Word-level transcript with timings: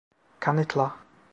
Kanıtla. 0.39 0.95